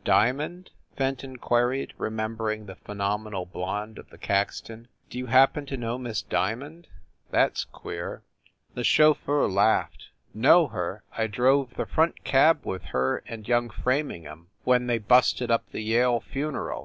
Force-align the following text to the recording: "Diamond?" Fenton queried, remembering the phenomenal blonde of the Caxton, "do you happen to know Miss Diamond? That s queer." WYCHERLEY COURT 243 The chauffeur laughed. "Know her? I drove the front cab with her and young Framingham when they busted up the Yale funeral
"Diamond?" 0.04 0.72
Fenton 0.98 1.38
queried, 1.38 1.94
remembering 1.96 2.66
the 2.66 2.74
phenomenal 2.76 3.46
blonde 3.46 3.98
of 3.98 4.10
the 4.10 4.18
Caxton, 4.18 4.88
"do 5.08 5.16
you 5.16 5.24
happen 5.24 5.64
to 5.64 5.76
know 5.78 5.96
Miss 5.96 6.20
Diamond? 6.20 6.86
That 7.30 7.52
s 7.52 7.64
queer." 7.64 8.22
WYCHERLEY 8.74 8.74
COURT 8.74 9.24
243 9.24 9.40
The 9.40 9.40
chauffeur 9.40 9.48
laughed. 9.48 10.08
"Know 10.34 10.66
her? 10.66 11.02
I 11.16 11.26
drove 11.26 11.76
the 11.76 11.86
front 11.86 12.24
cab 12.24 12.66
with 12.66 12.82
her 12.92 13.22
and 13.26 13.48
young 13.48 13.70
Framingham 13.70 14.48
when 14.64 14.86
they 14.86 14.98
busted 14.98 15.50
up 15.50 15.64
the 15.70 15.80
Yale 15.80 16.20
funeral 16.20 16.84